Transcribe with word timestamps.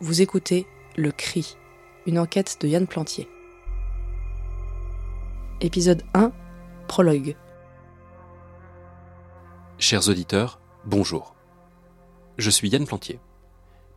Vous 0.00 0.22
écoutez 0.22 0.64
Le 0.96 1.10
Cri, 1.10 1.56
une 2.06 2.20
enquête 2.20 2.58
de 2.60 2.68
Yann 2.68 2.86
Plantier. 2.86 3.28
Épisode 5.60 6.04
1, 6.14 6.30
prologue. 6.86 7.34
Chers 9.80 10.08
auditeurs, 10.08 10.60
bonjour. 10.84 11.34
Je 12.36 12.48
suis 12.48 12.68
Yann 12.68 12.86
Plantier. 12.86 13.18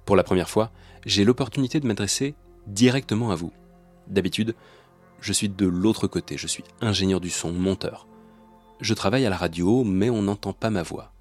Pour 0.05 0.15
la 0.15 0.23
première 0.23 0.49
fois, 0.49 0.71
j'ai 1.05 1.23
l'opportunité 1.23 1.79
de 1.79 1.85
m'adresser 1.85 2.33
directement 2.65 3.29
à 3.29 3.35
vous. 3.35 3.53
D'habitude, 4.07 4.55
je 5.19 5.33
suis 5.33 5.49
de 5.49 5.67
l'autre 5.67 6.07
côté, 6.07 6.35
je 6.35 6.47
suis 6.47 6.63
ingénieur 6.81 7.21
du 7.21 7.29
son, 7.29 7.51
monteur. 7.51 8.07
Je 8.79 8.95
travaille 8.95 9.27
à 9.27 9.29
la 9.29 9.37
radio, 9.37 9.83
mais 9.83 10.09
on 10.09 10.23
n'entend 10.23 10.53
pas 10.53 10.71
ma 10.71 10.81
voix. 10.81 11.13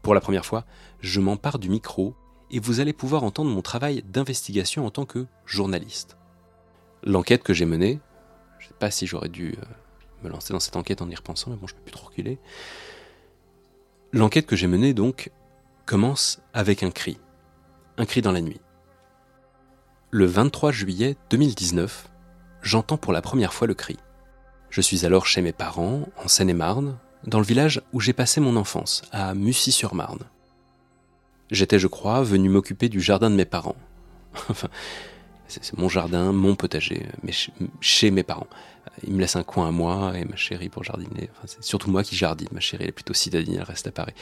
Pour 0.00 0.14
la 0.14 0.20
première 0.20 0.46
fois, 0.46 0.64
je 1.00 1.18
m'empare 1.18 1.58
du 1.58 1.68
micro 1.68 2.14
et 2.52 2.60
vous 2.60 2.80
allez 2.80 2.92
pouvoir 2.92 3.24
entendre 3.24 3.50
mon 3.50 3.62
travail 3.62 4.02
d'investigation 4.02 4.86
en 4.86 4.90
tant 4.90 5.06
que 5.06 5.26
journaliste. 5.46 6.16
L'enquête 7.02 7.42
que 7.42 7.54
j'ai 7.54 7.64
menée, 7.64 7.98
je 8.58 8.66
ne 8.66 8.68
sais 8.68 8.78
pas 8.78 8.90
si 8.90 9.06
j'aurais 9.06 9.30
dû 9.30 9.54
euh, 9.58 9.64
me 10.22 10.28
lancer 10.28 10.52
dans 10.52 10.60
cette 10.60 10.76
enquête 10.76 11.02
en 11.02 11.08
y 11.08 11.14
repensant, 11.14 11.50
mais 11.50 11.56
bon, 11.56 11.66
je 11.66 11.72
ne 11.72 11.78
peux 11.78 11.84
plus 11.84 11.92
trop 11.92 12.06
reculer. 12.06 12.38
L'enquête 14.12 14.46
que 14.46 14.54
j'ai 14.54 14.66
menée, 14.66 14.92
donc, 14.92 15.30
commence 15.86 16.40
avec 16.52 16.82
un 16.82 16.90
cri. 16.90 17.18
Un 17.96 18.04
cri 18.04 18.20
dans 18.20 18.32
la 18.32 18.42
nuit. 18.42 18.60
Le 20.10 20.26
23 20.26 20.70
juillet 20.70 21.16
2019, 21.30 22.08
j'entends 22.60 22.98
pour 22.98 23.14
la 23.14 23.22
première 23.22 23.54
fois 23.54 23.66
le 23.66 23.74
cri. 23.74 23.96
Je 24.68 24.82
suis 24.82 25.06
alors 25.06 25.26
chez 25.26 25.40
mes 25.40 25.52
parents, 25.52 26.06
en 26.22 26.28
Seine-et-Marne, 26.28 26.98
dans 27.26 27.38
le 27.38 27.44
village 27.44 27.80
où 27.92 28.00
j'ai 28.00 28.12
passé 28.12 28.40
mon 28.40 28.56
enfance, 28.56 29.02
à 29.10 29.34
Mussy-sur-Marne. 29.34 30.24
J'étais, 31.52 31.78
je 31.78 31.86
crois, 31.86 32.22
venu 32.22 32.48
m'occuper 32.48 32.88
du 32.88 33.00
jardin 33.00 33.30
de 33.30 33.36
mes 33.36 33.44
parents. 33.44 33.76
enfin, 34.48 34.68
c'est 35.46 35.76
mon 35.76 35.90
jardin, 35.90 36.32
mon 36.32 36.54
potager, 36.54 37.06
mais 37.22 37.32
chez 37.80 38.10
mes 38.10 38.22
parents. 38.22 38.46
Ils 39.06 39.12
me 39.12 39.20
laissent 39.20 39.36
un 39.36 39.42
coin 39.42 39.68
à 39.68 39.70
moi 39.70 40.12
et 40.16 40.24
ma 40.24 40.36
chérie 40.36 40.70
pour 40.70 40.82
jardiner. 40.82 41.28
Enfin, 41.30 41.44
c'est 41.46 41.62
surtout 41.62 41.90
moi 41.90 42.02
qui 42.02 42.16
jardine. 42.16 42.48
Ma 42.52 42.60
chérie, 42.60 42.84
elle 42.84 42.88
est 42.88 42.92
plutôt 42.92 43.12
citadine, 43.12 43.56
elle 43.56 43.62
reste 43.62 43.86
à 43.86 43.92
Paris. 43.92 44.14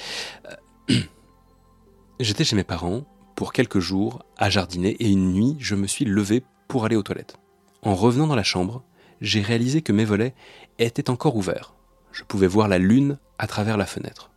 Euh, 0.91 0.97
j'étais 2.21 2.43
chez 2.43 2.57
mes 2.57 2.65
parents 2.65 3.05
pour 3.37 3.53
quelques 3.53 3.79
jours 3.79 4.25
à 4.37 4.51
jardiner 4.51 4.91
et 4.99 5.09
une 5.09 5.33
nuit, 5.33 5.57
je 5.61 5.77
me 5.77 5.87
suis 5.87 6.05
levé 6.05 6.43
pour 6.67 6.85
aller 6.85 6.97
aux 6.97 7.03
toilettes. 7.03 7.37
En 7.83 7.95
revenant 7.95 8.27
dans 8.27 8.37
la 8.37 8.43
chambre, 8.43 8.83
j'ai 9.21 9.41
réalisé 9.41 9.83
que 9.83 9.93
mes 9.93 10.05
volets 10.05 10.35
étaient 10.81 11.11
encore 11.11 11.37
ouverts. 11.37 11.75
Je 12.11 12.25
pouvais 12.25 12.49
voir 12.49 12.67
la 12.67 12.79
lune 12.79 13.19
à 13.39 13.47
travers 13.47 13.77
la 13.77 13.87
fenêtre. 13.87 14.30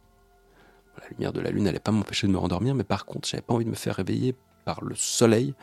La 1.03 1.09
lumière 1.09 1.33
de 1.33 1.41
la 1.41 1.51
lune 1.51 1.63
n'allait 1.63 1.79
pas 1.79 1.91
m'empêcher 1.91 2.27
de 2.27 2.31
me 2.31 2.37
rendormir, 2.37 2.75
mais 2.75 2.83
par 2.83 3.05
contre, 3.05 3.27
j'avais 3.27 3.41
pas 3.41 3.53
envie 3.53 3.65
de 3.65 3.69
me 3.69 3.75
faire 3.75 3.95
réveiller 3.95 4.35
par 4.65 4.83
le 4.83 4.95
soleil 4.95 5.53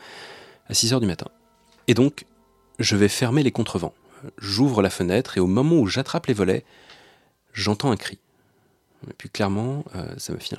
à 0.67 0.73
6 0.73 0.93
heures 0.93 1.01
du 1.01 1.07
matin. 1.07 1.27
Et 1.87 1.93
donc, 1.93 2.25
je 2.79 2.95
vais 2.95 3.07
fermer 3.07 3.43
les 3.43 3.51
contrevents. 3.51 3.93
J'ouvre 4.37 4.81
la 4.81 4.89
fenêtre 4.89 5.37
et 5.37 5.41
au 5.41 5.47
moment 5.47 5.77
où 5.77 5.87
j'attrape 5.87 6.27
les 6.27 6.33
volets, 6.33 6.63
j'entends 7.53 7.91
un 7.91 7.97
cri. 7.97 8.19
Et 9.09 9.13
puis 9.13 9.29
clairement, 9.29 9.83
euh, 9.95 10.13
ça 10.17 10.31
me 10.31 10.37
fait 10.37 10.55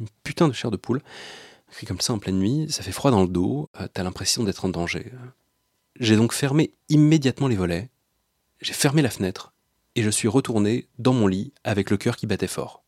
une 0.00 0.06
putain 0.24 0.48
de 0.48 0.54
chair 0.54 0.70
de 0.70 0.76
poule. 0.76 1.02
Un 1.68 1.72
cri 1.72 1.86
comme 1.86 2.00
ça 2.00 2.14
en 2.14 2.18
pleine 2.18 2.38
nuit, 2.38 2.66
ça 2.70 2.82
fait 2.82 2.92
froid 2.92 3.10
dans 3.10 3.22
le 3.22 3.28
dos, 3.28 3.68
euh, 3.80 3.86
t'as 3.92 4.02
l'impression 4.02 4.44
d'être 4.44 4.64
en 4.64 4.70
danger. 4.70 5.12
J'ai 6.00 6.16
donc 6.16 6.32
fermé 6.32 6.72
immédiatement 6.88 7.48
les 7.48 7.56
volets, 7.56 7.90
j'ai 8.62 8.72
fermé 8.72 9.02
la 9.02 9.10
fenêtre, 9.10 9.52
et 9.94 10.02
je 10.02 10.08
suis 10.08 10.28
retourné 10.28 10.88
dans 10.98 11.12
mon 11.12 11.26
lit 11.26 11.52
avec 11.64 11.90
le 11.90 11.98
cœur 11.98 12.16
qui 12.16 12.26
battait 12.26 12.46
fort. 12.46 12.81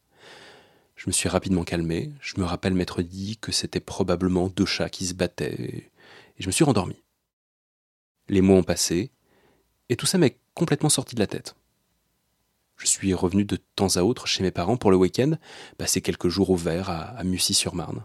Je 0.96 1.08
me 1.08 1.12
suis 1.12 1.28
rapidement 1.28 1.64
calmé. 1.64 2.12
Je 2.20 2.40
me 2.40 2.44
rappelle 2.44 2.74
m'être 2.74 3.02
dit 3.02 3.36
que 3.38 3.52
c'était 3.52 3.80
probablement 3.80 4.48
deux 4.48 4.66
chats 4.66 4.88
qui 4.88 5.06
se 5.06 5.14
battaient. 5.14 5.90
Et 6.38 6.42
je 6.42 6.46
me 6.46 6.52
suis 6.52 6.64
rendormi. 6.64 7.02
Les 8.28 8.40
mois 8.40 8.56
ont 8.56 8.62
passé, 8.62 9.10
et 9.88 9.96
tout 9.96 10.06
ça 10.06 10.18
m'est 10.18 10.38
complètement 10.54 10.88
sorti 10.88 11.14
de 11.14 11.20
la 11.20 11.26
tête. 11.26 11.56
Je 12.76 12.86
suis 12.86 13.14
revenu 13.14 13.44
de 13.44 13.56
temps 13.76 13.96
à 13.96 14.02
autre 14.02 14.26
chez 14.26 14.42
mes 14.42 14.50
parents 14.50 14.76
pour 14.76 14.90
le 14.90 14.96
week-end, 14.96 15.32
passer 15.78 16.00
quelques 16.00 16.28
jours 16.28 16.50
au 16.50 16.56
vert 16.56 16.90
à, 16.90 17.22
Mussy-sur-Marne. 17.22 18.02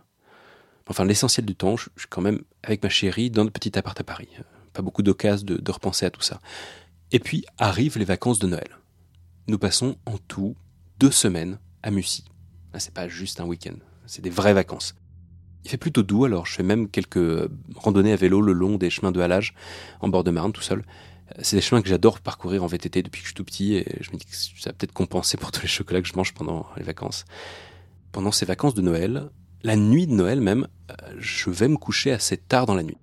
Enfin, 0.88 1.05
l'essentiel 1.05 1.45
du 1.45 1.55
temps, 1.55 1.78
je 1.78 1.89
suis 1.97 2.07
quand 2.09 2.22
même 2.22 2.41
avec 2.63 2.83
ma 2.83 2.89
chérie 2.89 3.29
dans 3.29 3.44
notre 3.44 3.53
petit 3.53 3.78
appart 3.78 3.99
à 3.99 4.03
Paris. 4.03 4.29
Pas 4.73 4.81
beaucoup 4.81 5.03
d'occasions 5.03 5.45
de, 5.45 5.57
de 5.57 5.72
repenser 5.72 6.05
à 6.05 6.09
tout 6.09 6.22
ça. 6.22 6.41
Et 7.11 7.19
puis 7.19 7.45
arrivent 7.57 7.97
les 7.97 8.05
vacances 8.05 8.39
de 8.39 8.47
Noël. 8.47 8.78
Nous 9.47 9.57
passons 9.57 9.97
en 10.05 10.17
tout 10.17 10.55
deux 10.99 11.11
semaines 11.11 11.59
à 11.81 11.91
Mussy. 11.91 12.25
Là, 12.74 12.80
c'est 12.80 12.94
pas 12.94 13.07
juste 13.07 13.40
un 13.40 13.46
week-end, 13.46 13.75
c'est 14.06 14.22
des 14.22 14.30
vraies 14.30 14.53
vacances. 14.53 14.96
Il 15.66 15.69
fait 15.69 15.78
plutôt 15.78 16.03
doux, 16.03 16.25
alors 16.25 16.46
je 16.46 16.53
fais 16.53 16.63
même 16.63 16.90
quelques 16.90 17.18
euh, 17.18 17.50
randonnées 17.75 18.13
à 18.13 18.16
vélo 18.16 18.41
le 18.41 18.53
long 18.53 18.78
des 18.78 18.90
chemins 18.90 19.12
de 19.12 19.19
halage, 19.19 19.53
en 20.00 20.07
bord 20.07 20.24
de 20.24 20.31
Marne, 20.31 20.53
tout 20.53 20.62
seul. 20.62 20.79
Euh, 20.79 21.41
c'est 21.41 21.58
des 21.58 21.62
chemins 21.62 21.81
que 21.81 21.90
j'adore 21.90 22.19
parcourir 22.19 22.63
en 22.63 22.68
VTT 22.68 23.03
depuis 23.03 23.22
que 23.22 23.25
je 23.25 23.29
suis 23.29 23.35
tout 23.35 23.44
petit, 23.44 23.75
et 23.75 23.85
je 24.00 24.12
me 24.12 24.18
dis 24.18 24.25
que 24.25 24.35
ça 24.35 24.69
va 24.69 24.74
peut-être 24.74 24.94
compenser 24.94 25.38
pour 25.38 25.52
tous 25.52 25.62
les 25.62 25.68
chocolats 25.68 26.02
que 26.02 26.08
je 26.08 26.16
mange 26.16 26.34
pendant 26.34 26.68
les 26.78 26.84
vacances. 26.84 27.25
Pendant 28.12 28.31
ces 28.31 28.46
vacances 28.46 28.74
de 28.74 28.81
Noël, 28.81 29.29
la 29.63 29.75
nuit 29.75 30.08
de 30.08 30.13
Noël 30.13 30.40
même, 30.40 30.68
euh, 30.90 30.94
je 31.18 31.50
vais 31.50 31.68
me 31.68 31.78
coucher 31.78 32.12
assez 32.12 32.38
tard 32.38 32.66
dans 32.66 32.75
la 32.75 32.84
nuit. 32.84 32.97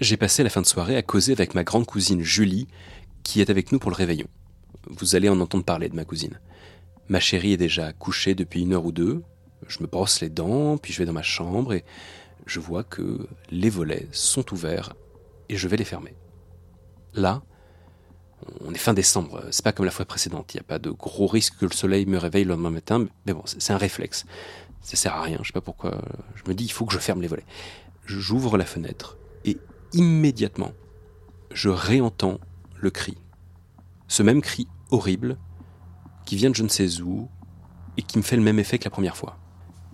J'ai 0.00 0.16
passé 0.16 0.42
la 0.42 0.50
fin 0.50 0.60
de 0.60 0.66
soirée 0.66 0.96
à 0.96 1.02
causer 1.02 1.32
avec 1.32 1.54
ma 1.54 1.64
grande 1.64 1.86
cousine 1.86 2.22
Julie, 2.22 2.68
qui 3.22 3.40
est 3.40 3.50
avec 3.50 3.72
nous 3.72 3.78
pour 3.78 3.90
le 3.90 3.96
réveillon. 3.96 4.28
Vous 4.86 5.16
allez 5.16 5.28
en 5.28 5.40
entendre 5.40 5.64
parler 5.64 5.88
de 5.88 5.96
ma 5.96 6.04
cousine. 6.04 6.38
Ma 7.08 7.20
chérie 7.20 7.52
est 7.52 7.58
déjà 7.58 7.92
couchée 7.92 8.34
depuis 8.34 8.62
une 8.62 8.74
heure 8.74 8.84
ou 8.84 8.92
deux. 8.92 9.22
Je 9.66 9.80
me 9.80 9.86
brosse 9.86 10.20
les 10.20 10.28
dents, 10.28 10.76
puis 10.76 10.92
je 10.92 10.98
vais 10.98 11.06
dans 11.06 11.12
ma 11.12 11.22
chambre 11.22 11.72
et 11.72 11.84
je 12.46 12.60
vois 12.60 12.84
que 12.84 13.26
les 13.50 13.70
volets 13.70 14.08
sont 14.12 14.52
ouverts 14.52 14.94
et 15.48 15.56
je 15.56 15.68
vais 15.68 15.76
les 15.76 15.84
fermer. 15.84 16.14
Là, 17.14 17.42
on 18.60 18.72
est 18.72 18.78
fin 18.78 18.94
décembre, 18.94 19.44
c'est 19.50 19.64
pas 19.64 19.72
comme 19.72 19.84
la 19.84 19.90
fois 19.90 20.04
précédente, 20.04 20.54
il 20.54 20.58
n'y 20.58 20.60
a 20.60 20.64
pas 20.64 20.78
de 20.78 20.90
gros 20.90 21.26
risque 21.26 21.56
que 21.58 21.66
le 21.66 21.72
soleil 21.72 22.06
me 22.06 22.18
réveille 22.18 22.44
le 22.44 22.50
lendemain 22.50 22.70
matin, 22.70 23.06
mais 23.26 23.32
bon, 23.32 23.42
c'est 23.44 23.72
un 23.72 23.78
réflexe. 23.78 24.24
Ça 24.80 24.96
sert 24.96 25.14
à 25.14 25.22
rien, 25.22 25.38
je 25.42 25.48
sais 25.48 25.52
pas 25.52 25.60
pourquoi. 25.60 26.00
Je 26.34 26.48
me 26.48 26.54
dis, 26.54 26.64
il 26.64 26.72
faut 26.72 26.86
que 26.86 26.92
je 26.92 26.98
ferme 26.98 27.20
les 27.20 27.28
volets. 27.28 27.46
J'ouvre 28.06 28.56
la 28.56 28.64
fenêtre 28.64 29.18
et 29.44 29.58
immédiatement, 29.92 30.72
je 31.52 31.68
réentends 31.68 32.38
le 32.76 32.90
cri. 32.90 33.16
Ce 34.06 34.22
même 34.22 34.40
cri 34.40 34.68
horrible 34.90 35.36
qui 36.28 36.36
vient 36.36 36.50
de 36.50 36.54
je 36.54 36.62
ne 36.62 36.68
sais 36.68 37.00
où 37.00 37.26
et 37.96 38.02
qui 38.02 38.18
me 38.18 38.22
fait 38.22 38.36
le 38.36 38.42
même 38.42 38.58
effet 38.58 38.78
que 38.78 38.84
la 38.84 38.90
première 38.90 39.16
fois. 39.16 39.38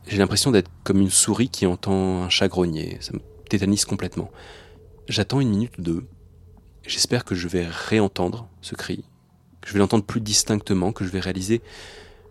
J'ai 0.08 0.18
l'impression 0.18 0.50
d'être 0.50 0.68
comme 0.82 1.00
une 1.00 1.08
souris 1.08 1.48
qui 1.48 1.64
entend 1.64 2.24
un 2.24 2.28
chat 2.28 2.48
grogner. 2.48 2.98
Ça 3.00 3.12
me 3.12 3.20
tétanise 3.48 3.84
complètement. 3.84 4.32
J'attends 5.08 5.38
une 5.38 5.50
minute 5.50 5.78
ou 5.78 5.82
deux. 5.82 6.08
J'espère 6.84 7.24
que 7.24 7.36
je 7.36 7.46
vais 7.46 7.64
réentendre 7.64 8.48
ce 8.62 8.74
cri, 8.74 9.04
que 9.60 9.68
je 9.68 9.74
vais 9.74 9.78
l'entendre 9.78 10.02
plus 10.02 10.20
distinctement, 10.20 10.90
que 10.90 11.04
je 11.04 11.10
vais 11.10 11.20
réaliser 11.20 11.62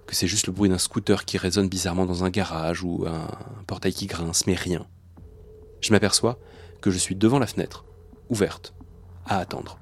que 0.05 0.15
c'est 0.15 0.27
juste 0.27 0.47
le 0.47 0.53
bruit 0.53 0.69
d'un 0.69 0.77
scooter 0.77 1.23
qui 1.23 1.37
résonne 1.37 1.69
bizarrement 1.69 2.05
dans 2.05 2.25
un 2.25 2.29
garage 2.29 2.83
ou 2.83 3.05
un 3.07 3.29
portail 3.67 3.93
qui 3.93 4.07
grince, 4.07 4.47
mais 4.47 4.55
rien. 4.55 4.85
Je 5.79 5.93
m'aperçois 5.93 6.37
que 6.81 6.91
je 6.91 6.97
suis 6.97 7.15
devant 7.15 7.39
la 7.39 7.47
fenêtre, 7.47 7.85
ouverte, 8.29 8.73
à 9.25 9.37
attendre. 9.37 9.79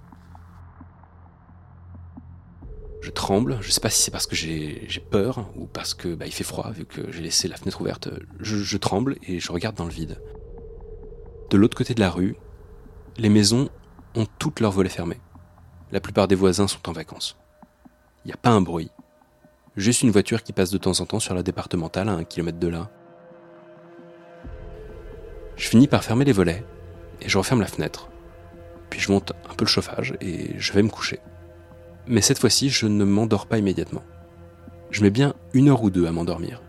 Je 3.01 3.09
tremble, 3.09 3.57
je 3.62 3.72
sais 3.72 3.81
pas 3.81 3.89
si 3.89 4.03
c'est 4.03 4.12
parce 4.12 4.28
que 4.28 4.35
j'ai 4.35 4.88
peur 5.09 5.50
ou 5.56 5.66
parce 5.66 5.95
que 5.95 6.13
bah, 6.13 6.28
il 6.28 6.31
fait 6.31 6.44
froid 6.44 6.69
vu 6.69 6.85
que 6.85 7.12
j'ai 7.12 7.22
laissé 7.22 7.47
la 7.47 7.57
fenêtre 7.57 7.81
ouverte. 7.81 8.09
Je, 8.39 8.78
tremble 8.78 9.17
et 9.23 9.39
je 9.39 9.51
regarde 9.51 9.75
dans 9.75 9.85
le 9.85 9.91
vide. 9.91 10.22
De 11.50 11.57
l'autre 11.57 11.75
côté 11.75 11.95
de 11.95 12.00
la 12.00 12.12
rue, 12.12 12.35
les 13.17 13.29
maisons 13.29 13.69
ont 14.16 14.28
toutes 14.38 14.59
leurs 14.59 14.72
volets 14.72 14.89
fermés. 14.89 15.19
La 15.91 16.00
plupart 16.00 16.28
des 16.28 16.35
voisins 16.35 16.67
sont 16.67 16.88
en 16.89 16.91
vacances. 16.91 17.38
Il 18.23 18.28
n'y 18.28 18.34
a 18.34 18.38
pas 18.38 18.51
un 18.51 18.62
bruit. 18.62 18.91
Juste 19.75 20.03
une 20.03 20.12
voiture 20.12 20.44
qui 20.44 20.53
passe 20.53 20.69
de 20.69 20.78
temps 20.78 21.00
en 21.00 21.06
temps 21.07 21.19
sur 21.19 21.33
la 21.33 21.44
départementale 21.44 22.07
à 22.07 22.13
un 22.13 22.23
kilomètre 22.23 22.59
de 22.59 22.68
là. 22.68 22.91
Je 25.56 25.68
finis 25.68 25.88
par 25.88 26.03
fermer 26.03 26.24
les 26.24 26.33
volets 26.33 26.63
et 27.19 27.27
je 27.27 27.38
referme 27.39 27.62
la 27.62 27.68
fenêtre. 27.68 28.09
Puis 28.92 29.00
je 29.00 29.12
monte 29.12 29.33
un 29.50 29.56
peu 29.56 29.65
le 29.65 29.69
chauffage 29.69 30.13
et 30.21 30.59
je 30.59 30.71
vais 30.74 30.83
me 30.83 30.89
coucher. 30.89 31.19
Mais 32.07 32.21
cette 32.21 32.39
fois-ci, 32.39 32.69
je 32.69 32.88
ne 32.88 33.03
m'endors 33.03 33.45
pas 33.45 33.57
immédiatement. 33.57 34.03
Je 34.89 35.03
mets 35.03 35.09
bien 35.09 35.33
une 35.53 35.69
heure 35.69 35.83
ou 35.83 35.89
deux 35.89 36.06
à 36.06 36.12
m'endormir. 36.12 36.62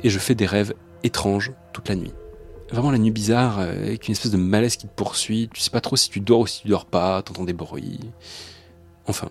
Et 0.00 0.10
je 0.10 0.18
fais 0.18 0.34
des 0.34 0.46
rêves 0.46 0.74
étranges 1.02 1.52
toute 1.72 1.88
la 1.88 1.94
nuit. 1.94 2.12
Vraiment 2.70 2.90
la 2.90 2.98
nuit 2.98 3.10
bizarre, 3.10 3.58
euh, 3.58 3.70
avec 3.70 4.06
une 4.06 4.12
espèce 4.12 4.30
de 4.30 4.36
malaise 4.36 4.76
qui 4.76 4.86
te 4.86 4.94
poursuit. 4.94 5.48
Tu 5.52 5.60
sais 5.60 5.70
pas 5.70 5.80
trop 5.80 5.96
si 5.96 6.10
tu 6.10 6.20
dors 6.20 6.40
ou 6.40 6.46
si 6.46 6.62
tu 6.62 6.68
dors 6.68 6.86
pas, 6.86 7.22
t'entends 7.22 7.44
des 7.44 7.52
bruits. 7.52 8.00
Enfin, 9.06 9.30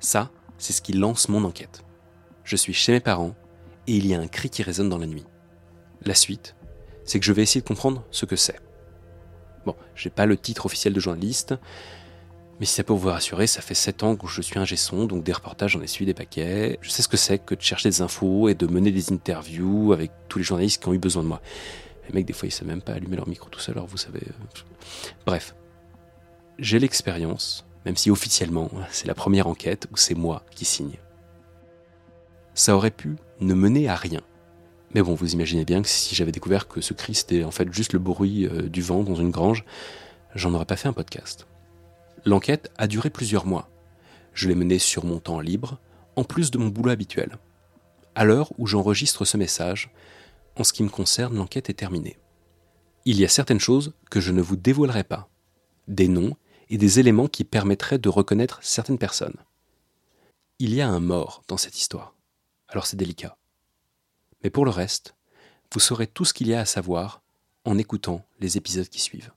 ça, 0.00 0.30
c'est 0.58 0.72
ce 0.72 0.82
qui 0.82 0.92
lance 0.92 1.28
mon 1.28 1.44
enquête. 1.44 1.84
Je 2.42 2.56
suis 2.56 2.72
chez 2.72 2.92
mes 2.92 3.00
parents 3.00 3.34
et 3.86 3.94
il 3.96 4.06
y 4.06 4.14
a 4.14 4.20
un 4.20 4.26
cri 4.26 4.50
qui 4.50 4.62
résonne 4.62 4.88
dans 4.88 4.98
la 4.98 5.06
nuit. 5.06 5.26
La 6.02 6.14
suite, 6.14 6.56
c'est 7.04 7.20
que 7.20 7.26
je 7.26 7.32
vais 7.32 7.42
essayer 7.42 7.60
de 7.60 7.66
comprendre 7.68 8.04
ce 8.10 8.24
que 8.24 8.36
c'est. 8.36 8.58
Bon, 9.66 9.76
j'ai 9.94 10.10
pas 10.10 10.26
le 10.26 10.36
titre 10.36 10.66
officiel 10.66 10.92
de 10.92 11.00
journaliste, 11.00 11.54
mais 12.60 12.66
si 12.66 12.74
ça 12.74 12.84
peut 12.84 12.92
vous 12.92 13.08
rassurer, 13.08 13.46
ça 13.46 13.62
fait 13.62 13.74
7 13.74 14.02
ans 14.02 14.16
que 14.16 14.26
je 14.28 14.42
suis 14.42 14.58
un 14.58 14.66
gesson, 14.66 15.06
donc 15.06 15.24
des 15.24 15.32
reportages, 15.32 15.72
j'en 15.72 15.80
ai 15.80 15.86
suivi 15.86 16.04
des 16.04 16.14
paquets. 16.14 16.78
Je 16.82 16.90
sais 16.90 17.00
ce 17.00 17.08
que 17.08 17.16
c'est 17.16 17.38
que 17.38 17.54
de 17.54 17.62
chercher 17.62 17.88
des 17.88 18.02
infos 18.02 18.50
et 18.50 18.54
de 18.54 18.66
mener 18.66 18.92
des 18.92 19.12
interviews 19.12 19.94
avec 19.94 20.10
tous 20.28 20.38
les 20.38 20.44
journalistes 20.44 20.82
qui 20.82 20.88
ont 20.88 20.92
eu 20.92 20.98
besoin 20.98 21.22
de 21.22 21.28
moi. 21.28 21.40
Les 22.06 22.12
mecs, 22.12 22.26
des 22.26 22.34
fois, 22.34 22.48
ils 22.48 22.52
savent 22.52 22.68
même 22.68 22.82
pas 22.82 22.92
allumer 22.92 23.16
leur 23.16 23.28
micro 23.28 23.48
tout 23.48 23.60
seul, 23.60 23.76
alors 23.76 23.86
vous 23.86 23.96
savez. 23.96 24.20
euh, 24.20 24.60
Bref. 25.24 25.54
J'ai 26.58 26.78
l'expérience, 26.78 27.64
même 27.86 27.96
si 27.96 28.10
officiellement, 28.10 28.70
c'est 28.90 29.06
la 29.06 29.14
première 29.14 29.46
enquête 29.46 29.86
où 29.90 29.96
c'est 29.96 30.14
moi 30.14 30.44
qui 30.54 30.66
signe. 30.66 30.98
Ça 32.52 32.76
aurait 32.76 32.90
pu 32.90 33.16
ne 33.40 33.54
mener 33.54 33.88
à 33.88 33.94
rien. 33.94 34.20
Mais 34.94 35.00
bon, 35.00 35.14
vous 35.14 35.32
imaginez 35.32 35.64
bien 35.64 35.80
que 35.80 35.88
si 35.88 36.14
j'avais 36.14 36.32
découvert 36.32 36.68
que 36.68 36.82
ce 36.82 36.92
cri 36.92 37.14
c'était 37.14 37.44
en 37.44 37.50
fait 37.50 37.72
juste 37.72 37.94
le 37.94 38.00
bruit 38.00 38.46
euh, 38.46 38.68
du 38.68 38.82
vent 38.82 39.02
dans 39.02 39.14
une 39.14 39.30
grange, 39.30 39.64
j'en 40.34 40.52
aurais 40.52 40.66
pas 40.66 40.76
fait 40.76 40.88
un 40.88 40.92
podcast. 40.92 41.46
L'enquête 42.24 42.70
a 42.76 42.86
duré 42.86 43.10
plusieurs 43.10 43.46
mois. 43.46 43.70
Je 44.34 44.48
l'ai 44.48 44.54
menée 44.54 44.78
sur 44.78 45.04
mon 45.04 45.18
temps 45.20 45.40
libre, 45.40 45.78
en 46.16 46.24
plus 46.24 46.50
de 46.50 46.58
mon 46.58 46.68
boulot 46.68 46.90
habituel. 46.90 47.38
À 48.14 48.24
l'heure 48.24 48.52
où 48.58 48.66
j'enregistre 48.66 49.24
ce 49.24 49.36
message, 49.36 49.90
en 50.56 50.64
ce 50.64 50.72
qui 50.72 50.82
me 50.82 50.88
concerne, 50.88 51.36
l'enquête 51.36 51.70
est 51.70 51.74
terminée. 51.74 52.18
Il 53.06 53.18
y 53.18 53.24
a 53.24 53.28
certaines 53.28 53.60
choses 53.60 53.94
que 54.10 54.20
je 54.20 54.32
ne 54.32 54.42
vous 54.42 54.56
dévoilerai 54.56 55.04
pas, 55.04 55.30
des 55.88 56.08
noms 56.08 56.36
et 56.68 56.76
des 56.76 57.00
éléments 57.00 57.28
qui 57.28 57.44
permettraient 57.44 57.98
de 57.98 58.08
reconnaître 58.10 58.58
certaines 58.62 58.98
personnes. 58.98 59.36
Il 60.58 60.74
y 60.74 60.82
a 60.82 60.88
un 60.88 61.00
mort 61.00 61.42
dans 61.48 61.56
cette 61.56 61.78
histoire, 61.78 62.14
alors 62.68 62.86
c'est 62.86 62.96
délicat. 62.96 63.38
Mais 64.44 64.50
pour 64.50 64.66
le 64.66 64.70
reste, 64.70 65.14
vous 65.72 65.80
saurez 65.80 66.06
tout 66.06 66.26
ce 66.26 66.34
qu'il 66.34 66.48
y 66.48 66.54
a 66.54 66.60
à 66.60 66.66
savoir 66.66 67.22
en 67.64 67.78
écoutant 67.78 68.26
les 68.40 68.58
épisodes 68.58 68.88
qui 68.88 69.00
suivent. 69.00 69.32